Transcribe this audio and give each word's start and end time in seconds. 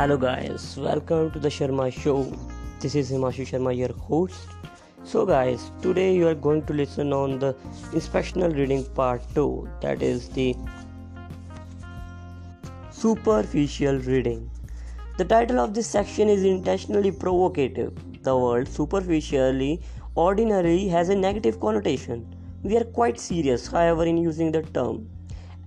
Hello, 0.00 0.16
guys, 0.16 0.78
welcome 0.78 1.30
to 1.32 1.38
the 1.38 1.50
Sharma 1.50 1.92
Show. 1.92 2.32
This 2.80 2.94
is 2.94 3.10
Himanshu 3.12 3.44
Sharma, 3.48 3.76
your 3.76 3.92
host. 3.92 4.48
So, 5.04 5.26
guys, 5.26 5.70
today 5.82 6.14
you 6.14 6.26
are 6.26 6.34
going 6.34 6.64
to 6.68 6.72
listen 6.72 7.12
on 7.12 7.38
the 7.38 7.52
inspectional 7.92 8.56
reading 8.56 8.82
part 8.94 9.20
2 9.34 9.68
that 9.82 10.00
is 10.00 10.30
the 10.30 10.56
superficial 12.90 13.98
reading. 13.98 14.50
The 15.18 15.26
title 15.26 15.60
of 15.60 15.74
this 15.74 15.86
section 15.86 16.30
is 16.30 16.44
intentionally 16.44 17.12
provocative. 17.12 17.92
The 18.22 18.34
word 18.34 18.68
superficially 18.68 19.82
ordinarily 20.16 20.88
has 20.88 21.10
a 21.10 21.14
negative 21.14 21.60
connotation. 21.60 22.26
We 22.62 22.78
are 22.78 22.84
quite 22.84 23.20
serious, 23.20 23.66
however, 23.66 24.06
in 24.06 24.16
using 24.16 24.50
the 24.50 24.62
term. 24.62 25.10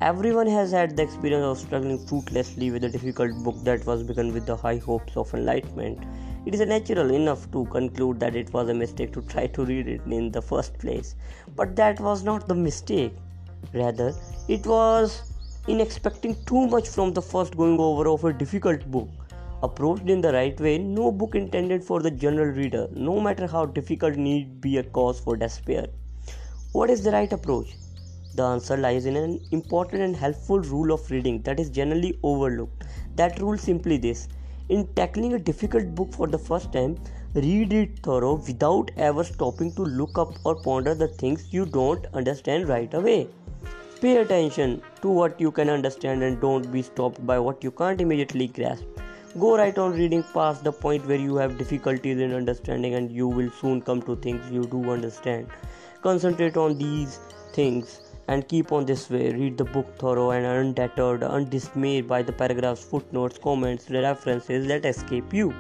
Everyone 0.02 0.48
has 0.48 0.72
had 0.72 0.98
the 0.98 1.04
experience 1.04 1.46
of 1.46 1.58
struggling 1.66 1.98
fruitlessly 1.98 2.72
with 2.72 2.84
a 2.84 2.90
difficult 2.90 3.42
book 3.44 3.56
that 3.64 3.86
was 3.86 4.04
begun 4.04 4.34
with 4.34 4.46
the 4.46 4.56
high 4.56 4.78
hopes 4.78 5.16
of 5.16 5.34
enlightenment. 5.34 6.00
It 6.46 6.54
is 6.54 6.60
natural 6.62 7.14
enough 7.14 7.50
to 7.52 7.66
conclude 7.66 8.20
that 8.20 8.36
it 8.36 8.52
was 8.52 8.70
a 8.70 8.74
mistake 8.74 9.14
to 9.14 9.22
try 9.22 9.48
to 9.48 9.64
read 9.64 9.88
it 9.88 10.02
in 10.06 10.32
the 10.32 10.42
first 10.42 10.78
place. 10.78 11.16
But 11.56 11.76
that 11.78 12.02
was 12.02 12.24
not 12.24 12.48
the 12.48 12.56
mistake. 12.56 13.14
Rather, 13.74 14.14
it 14.50 14.66
was 14.66 15.22
in 15.68 15.80
expecting 15.80 16.36
too 16.46 16.68
much 16.68 16.90
from 16.90 17.14
the 17.14 17.22
first 17.22 17.56
going 17.56 17.80
over 17.80 18.10
of 18.10 18.26
a 18.26 18.34
difficult 18.34 18.86
book. 18.92 19.08
Approached 19.62 20.10
in 20.10 20.20
the 20.20 20.34
right 20.34 20.60
way, 20.60 20.78
no 20.80 21.12
book 21.12 21.36
intended 21.36 21.82
for 21.82 22.02
the 22.02 22.12
general 22.12 22.48
reader, 22.48 22.90
no 22.92 23.22
matter 23.22 23.48
how 23.48 23.68
difficult, 23.68 24.18
need 24.18 24.60
be 24.60 24.80
a 24.80 24.84
cause 24.84 25.20
for 25.22 25.38
despair. 25.38 25.88
What 26.74 26.90
is 26.90 27.04
the 27.04 27.12
right 27.12 27.32
approach? 27.32 27.78
The 28.36 28.44
answer 28.44 28.76
lies 28.78 29.06
in 29.06 29.16
an 29.16 29.40
important 29.52 30.02
and 30.02 30.16
helpful 30.16 30.60
rule 30.60 30.92
of 30.92 31.10
reading 31.12 31.42
that 31.44 31.60
is 31.60 31.70
generally 31.70 32.18
overlooked. 32.24 32.84
That 33.16 33.40
rule 33.40 33.58
simply 33.58 33.98
this 33.98 34.28
in 34.70 34.88
tackling 34.96 35.34
a 35.34 35.40
difficult 35.40 35.94
book 35.94 36.12
for 36.14 36.26
the 36.26 36.38
first 36.38 36.72
time, 36.74 36.98
read 37.36 37.74
it 37.74 38.00
thorough 38.00 38.36
without 38.36 38.90
ever 38.98 39.24
stopping 39.24 39.72
to 39.74 39.84
look 39.84 40.18
up 40.18 40.34
or 40.46 40.56
ponder 40.56 40.96
the 40.96 41.08
things 41.08 41.54
you 41.54 41.66
don't 41.66 42.08
understand 42.14 42.70
right 42.70 42.94
away. 42.94 43.28
Pay 44.02 44.18
attention 44.18 44.82
to 45.02 45.10
what 45.10 45.40
you 45.40 45.52
can 45.52 45.70
understand 45.70 46.24
and 46.24 46.42
don't 46.42 46.72
be 46.72 46.82
stopped 46.82 47.26
by 47.26 47.38
what 47.38 47.64
you 47.64 47.72
can't 47.72 48.02
immediately 48.02 48.48
grasp. 48.48 48.86
Go 49.40 49.58
right 49.58 49.78
on 49.78 49.94
reading 49.94 50.24
past 50.34 50.64
the 50.64 50.72
point 50.72 51.06
where 51.08 51.18
you 51.18 51.36
have 51.36 51.58
difficulties 51.58 52.20
in 52.20 52.34
understanding, 52.34 52.96
and 52.96 53.12
you 53.12 53.28
will 53.28 53.52
soon 53.52 53.82
come 53.82 54.02
to 54.04 54.16
things 54.16 54.50
you 54.52 54.66
do 54.66 54.92
understand. 54.92 55.48
Concentrate 56.02 56.58
on 56.58 56.78
these 56.78 57.20
things 57.54 58.02
and 58.28 58.48
keep 58.48 58.72
on 58.72 58.86
this 58.86 59.10
way. 59.10 59.32
Read 59.34 59.58
the 59.58 59.66
book 59.66 59.98
thorough 59.98 60.32
and 60.32 60.46
undeterred, 60.46 61.24
undismayed 61.24 62.08
by 62.08 62.22
the 62.22 62.32
paragraphs, 62.32 62.84
footnotes, 62.84 63.38
comments, 63.38 63.90
references 63.90 64.68
that 64.68 64.86
escape 64.86 65.34
you. 65.34 65.54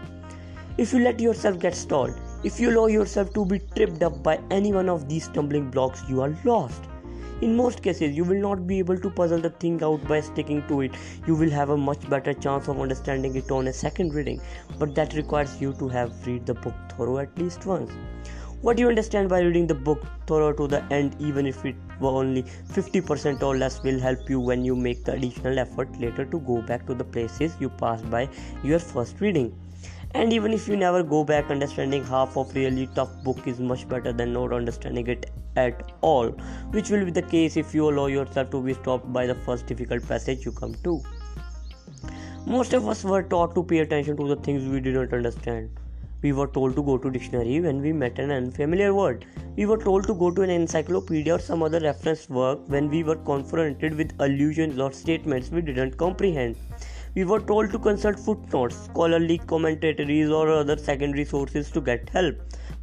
If 0.77 0.93
you 0.93 0.99
let 0.99 1.19
yourself 1.19 1.59
get 1.59 1.75
stalled, 1.75 2.19
if 2.43 2.59
you 2.59 2.71
allow 2.71 2.87
yourself 2.87 3.33
to 3.33 3.45
be 3.45 3.59
tripped 3.75 4.01
up 4.01 4.23
by 4.23 4.39
any 4.49 4.73
one 4.73 4.89
of 4.89 5.07
these 5.07 5.25
stumbling 5.25 5.69
blocks, 5.69 6.03
you 6.09 6.21
are 6.21 6.35
lost. 6.43 6.81
In 7.41 7.57
most 7.57 7.83
cases, 7.83 8.15
you 8.15 8.23
will 8.23 8.39
not 8.39 8.65
be 8.65 8.79
able 8.79 8.97
to 8.97 9.09
puzzle 9.09 9.39
the 9.39 9.49
thing 9.49 9.83
out 9.83 10.07
by 10.07 10.21
sticking 10.21 10.65
to 10.67 10.81
it. 10.81 10.93
You 11.27 11.35
will 11.35 11.49
have 11.49 11.71
a 11.71 11.77
much 11.77 12.09
better 12.09 12.33
chance 12.33 12.69
of 12.69 12.79
understanding 12.79 13.35
it 13.35 13.51
on 13.51 13.67
a 13.67 13.73
second 13.73 14.13
reading, 14.13 14.41
but 14.79 14.95
that 14.95 15.13
requires 15.13 15.59
you 15.59 15.73
to 15.73 15.89
have 15.89 16.25
read 16.25 16.45
the 16.45 16.53
book 16.53 16.73
thorough 16.95 17.17
at 17.17 17.37
least 17.37 17.65
once. 17.65 17.91
What 18.63 18.79
you 18.79 18.87
understand 18.87 19.27
by 19.27 19.41
reading 19.41 19.67
the 19.67 19.75
book 19.75 20.05
thorough 20.25 20.53
to 20.53 20.67
the 20.67 20.81
end, 20.85 21.17
even 21.19 21.45
if 21.45 21.65
it 21.65 21.75
were 21.99 22.11
only 22.11 22.43
50% 22.43 23.43
or 23.43 23.57
less, 23.57 23.83
will 23.83 23.99
help 23.99 24.29
you 24.29 24.39
when 24.39 24.63
you 24.63 24.73
make 24.73 25.03
the 25.03 25.11
additional 25.11 25.59
effort 25.59 25.89
later 25.99 26.23
to 26.23 26.39
go 26.39 26.61
back 26.61 26.87
to 26.87 26.93
the 26.93 27.03
places 27.03 27.57
you 27.59 27.67
passed 27.67 28.09
by 28.09 28.29
your 28.63 28.79
first 28.79 29.19
reading. 29.19 29.53
And 30.11 30.31
even 30.31 30.53
if 30.53 30.69
you 30.69 30.77
never 30.77 31.03
go 31.03 31.25
back, 31.25 31.51
understanding 31.51 32.05
half 32.05 32.37
of 32.37 32.55
really 32.55 32.87
tough 32.95 33.11
book 33.25 33.45
is 33.45 33.59
much 33.59 33.85
better 33.89 34.13
than 34.13 34.31
not 34.31 34.53
understanding 34.53 35.07
it 35.07 35.29
at 35.57 35.91
all, 35.99 36.29
which 36.71 36.89
will 36.89 37.03
be 37.03 37.11
the 37.11 37.21
case 37.21 37.57
if 37.57 37.75
you 37.75 37.89
allow 37.89 38.05
yourself 38.05 38.49
to 38.51 38.61
be 38.61 38.75
stopped 38.75 39.11
by 39.11 39.27
the 39.27 39.35
first 39.35 39.67
difficult 39.67 40.07
passage 40.07 40.45
you 40.45 40.53
come 40.53 40.73
to. 40.85 41.01
Most 42.45 42.71
of 42.71 42.87
us 42.87 43.03
were 43.03 43.23
taught 43.23 43.55
to 43.55 43.63
pay 43.63 43.79
attention 43.79 44.15
to 44.15 44.25
the 44.25 44.37
things 44.37 44.63
we 44.63 44.79
did 44.79 44.93
not 44.93 45.11
understand 45.11 45.69
we 46.23 46.31
were 46.31 46.47
told 46.47 46.75
to 46.75 46.81
go 46.81 46.97
to 46.97 47.11
dictionary 47.11 47.59
when 47.59 47.81
we 47.81 47.91
met 47.91 48.17
an 48.17 48.31
unfamiliar 48.31 48.93
word. 48.93 49.25
We 49.57 49.65
were 49.65 49.77
told 49.77 50.07
to 50.07 50.13
go 50.13 50.31
to 50.31 50.41
an 50.41 50.49
encyclopedia 50.49 51.35
or 51.35 51.39
some 51.39 51.61
other 51.61 51.81
reference 51.81 52.29
work 52.29 52.59
when 52.67 52.89
we 52.89 53.03
were 53.03 53.17
confronted 53.17 53.95
with 53.95 54.13
allusions 54.19 54.79
or 54.79 54.91
statements 54.93 55.51
we 55.51 55.61
didn't 55.61 55.97
comprehend. 55.97 56.55
We 57.13 57.25
were 57.25 57.41
told 57.41 57.71
to 57.71 57.77
consult 57.77 58.19
footnotes, 58.19 58.75
scholarly 58.85 59.37
commentaries, 59.37 60.31
or 60.31 60.49
other 60.49 60.77
secondary 60.77 61.25
sources 61.25 61.69
to 61.71 61.81
get 61.81 62.09
help. 62.09 62.35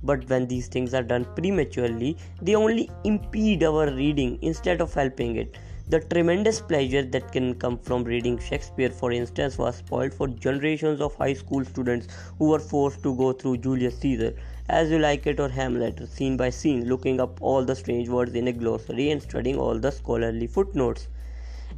But 0.05 0.29
when 0.29 0.47
these 0.47 0.69
things 0.69 0.95
are 0.95 1.03
done 1.03 1.25
prematurely, 1.35 2.17
they 2.41 2.55
only 2.55 2.89
impede 3.05 3.65
our 3.65 3.91
reading 3.91 4.39
instead 4.43 4.81
of 4.81 4.95
helping 4.95 5.37
it. 5.37 5.57
The 5.91 5.99
tremendous 5.99 6.61
pleasure 6.61 7.03
that 7.03 7.33
can 7.33 7.55
come 7.57 7.77
from 7.77 8.05
reading 8.05 8.39
Shakespeare, 8.39 8.91
for 8.91 9.11
instance, 9.11 9.59
was 9.59 9.75
spoiled 9.75 10.15
for 10.15 10.29
generations 10.29 11.01
of 11.01 11.17
high 11.17 11.33
school 11.33 11.65
students 11.65 12.07
who 12.39 12.51
were 12.51 12.61
forced 12.61 13.03
to 13.03 13.15
go 13.17 13.33
through 13.33 13.57
Julius 13.57 13.99
Caesar, 13.99 14.35
As 14.69 14.89
You 14.89 15.01
Like 15.01 15.27
It, 15.27 15.41
or 15.41 15.49
Hamlet, 15.49 16.09
scene 16.09 16.37
by 16.37 16.51
scene, 16.51 16.89
looking 16.89 17.19
up 17.21 17.43
all 17.43 17.65
the 17.65 17.75
strange 17.75 18.09
words 18.09 18.37
in 18.37 18.47
a 18.47 18.53
glossary 18.53 19.11
and 19.11 19.21
studying 19.21 19.59
all 19.59 19.81
the 19.81 19.91
scholarly 19.91 20.47
footnotes. 20.47 21.09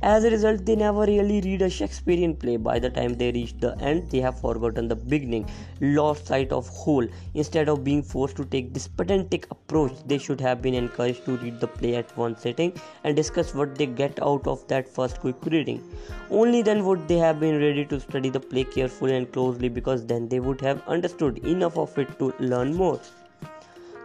As 0.04 0.24
a 0.24 0.30
result, 0.30 0.66
they 0.66 0.74
never 0.74 1.02
really 1.06 1.40
read 1.40 1.62
a 1.62 1.70
Shakespearean 1.70 2.34
play. 2.34 2.56
By 2.56 2.80
the 2.80 2.90
time 2.90 3.14
they 3.14 3.30
reach 3.30 3.54
the 3.60 3.78
end, 3.78 4.10
they 4.10 4.18
have 4.18 4.40
forgotten 4.40 4.88
the 4.88 4.96
beginning, 4.96 5.48
lost 5.80 6.26
sight 6.26 6.50
of 6.50 6.68
whole. 6.68 7.06
Instead 7.34 7.68
of 7.68 7.84
being 7.84 8.02
forced 8.02 8.34
to 8.38 8.44
take 8.44 8.74
this 8.74 8.88
pedantic 8.88 9.46
approach, 9.52 9.92
they 10.06 10.18
should 10.18 10.40
have 10.40 10.60
been 10.60 10.74
encouraged 10.74 11.24
to 11.26 11.36
read 11.36 11.60
the 11.60 11.68
play 11.68 11.94
at 11.94 12.16
one 12.16 12.36
sitting 12.36 12.72
and 13.04 13.14
discuss 13.14 13.54
what 13.54 13.76
they 13.76 13.86
get 13.86 14.20
out 14.20 14.44
of 14.48 14.66
that 14.66 14.88
first 14.88 15.20
quick 15.20 15.36
reading. 15.46 15.80
Only 16.30 16.62
then 16.62 16.84
would 16.84 17.06
they 17.06 17.18
have 17.18 17.38
been 17.38 17.60
ready 17.60 17.84
to 17.84 18.00
study 18.00 18.28
the 18.28 18.40
play 18.40 18.64
carefully 18.64 19.16
and 19.16 19.30
closely 19.32 19.68
because 19.68 20.04
then 20.04 20.28
they 20.28 20.40
would 20.40 20.60
have 20.62 20.82
understood 20.88 21.38
enough 21.46 21.78
of 21.78 21.96
it 21.96 22.18
to 22.18 22.34
learn 22.40 22.74
more. 22.74 22.98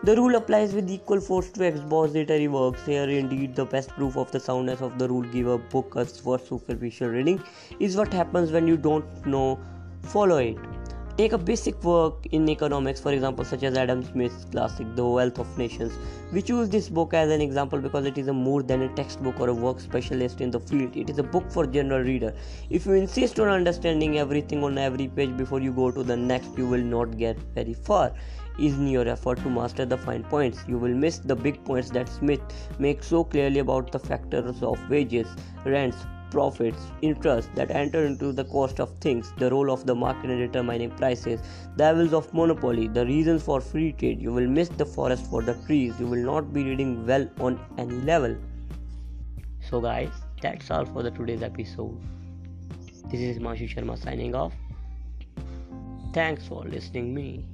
The 0.03 0.15
rule 0.15 0.35
applies 0.35 0.73
with 0.73 0.91
equal 0.91 1.19
force 1.19 1.49
to 1.49 1.63
expository 1.65 2.47
works. 2.47 2.85
Here, 2.85 3.09
indeed, 3.09 3.55
the 3.55 3.65
best 3.65 3.89
proof 3.89 4.15
of 4.15 4.31
the 4.31 4.39
soundness 4.39 4.79
of 4.81 4.99
the 4.99 5.09
rule 5.09 5.23
give 5.23 5.47
a 5.47 5.57
book 5.57 5.95
a 5.95 6.05
for 6.05 6.37
superficial 6.37 7.09
reading 7.09 7.41
is 7.79 7.97
what 7.97 8.13
happens 8.13 8.51
when 8.51 8.67
you 8.67 8.77
don't 8.77 9.25
know 9.25 9.59
follow 10.03 10.37
it. 10.37 10.57
Take 11.17 11.33
a 11.33 11.37
basic 11.39 11.83
work 11.83 12.27
in 12.27 12.47
economics, 12.47 13.01
for 13.01 13.11
example, 13.11 13.43
such 13.43 13.63
as 13.63 13.75
Adam 13.75 14.03
Smith's 14.03 14.45
classic 14.45 14.85
The 14.95 15.03
Wealth 15.03 15.39
of 15.39 15.57
Nations. 15.57 15.91
We 16.31 16.43
choose 16.43 16.69
this 16.69 16.89
book 16.89 17.15
as 17.15 17.31
an 17.31 17.41
example 17.41 17.79
because 17.79 18.05
it 18.05 18.19
is 18.19 18.27
a 18.27 18.33
more 18.33 18.61
than 18.61 18.83
a 18.83 18.89
textbook 18.93 19.39
or 19.39 19.49
a 19.49 19.53
work 19.53 19.79
specialist 19.79 20.41
in 20.41 20.51
the 20.51 20.59
field. 20.59 20.95
It 20.95 21.09
is 21.09 21.17
a 21.17 21.23
book 21.23 21.49
for 21.49 21.65
general 21.65 22.01
reader. 22.03 22.35
If 22.69 22.85
you 22.85 22.93
insist 22.93 23.39
on 23.39 23.47
understanding 23.47 24.19
everything 24.19 24.63
on 24.63 24.77
every 24.77 25.07
page 25.07 25.35
before 25.35 25.59
you 25.59 25.71
go 25.71 25.89
to 25.89 26.03
the 26.03 26.15
next, 26.15 26.55
you 26.55 26.67
will 26.67 26.83
not 26.83 27.17
get 27.17 27.35
very 27.55 27.73
far 27.73 28.13
in 28.57 28.87
your 28.87 29.07
effort 29.07 29.37
to 29.43 29.49
master 29.49 29.85
the 29.85 29.97
fine 29.97 30.23
points. 30.23 30.63
You 30.67 30.77
will 30.77 30.93
miss 30.93 31.19
the 31.19 31.35
big 31.35 31.63
points 31.63 31.89
that 31.91 32.09
Smith 32.09 32.41
makes 32.79 33.07
so 33.07 33.23
clearly 33.23 33.59
about 33.59 33.91
the 33.91 33.99
factors 33.99 34.63
of 34.63 34.89
wages, 34.89 35.27
rents, 35.65 35.97
profits, 36.31 36.81
interest 37.01 37.49
that 37.55 37.71
enter 37.71 38.05
into 38.05 38.31
the 38.31 38.43
cost 38.45 38.79
of 38.79 38.97
things, 38.99 39.31
the 39.37 39.49
role 39.49 39.71
of 39.71 39.85
the 39.85 39.95
market 39.95 40.29
in 40.29 40.39
determining 40.39 40.91
prices, 40.91 41.39
the 41.77 41.89
evils 41.91 42.13
of 42.13 42.33
monopoly, 42.33 42.87
the 42.87 43.05
reasons 43.05 43.43
for 43.43 43.61
free 43.61 43.91
trade. 43.93 44.21
You 44.21 44.33
will 44.33 44.47
miss 44.47 44.69
the 44.69 44.85
forest 44.85 45.29
for 45.29 45.41
the 45.41 45.53
trees. 45.65 45.99
You 45.99 46.07
will 46.07 46.23
not 46.23 46.53
be 46.53 46.63
reading 46.63 47.05
well 47.05 47.29
on 47.39 47.59
any 47.77 47.95
level. 48.01 48.35
So, 49.69 49.81
guys, 49.81 50.09
that's 50.41 50.69
all 50.71 50.85
for 50.85 51.03
the 51.03 51.11
today's 51.11 51.43
episode. 51.43 51.97
This 53.11 53.21
is 53.21 53.37
Himanshu 53.37 53.73
Sharma 53.73 53.97
signing 53.97 54.35
off. 54.35 54.53
Thanks 56.13 56.45
for 56.45 56.63
listening 56.63 57.13
me. 57.13 57.45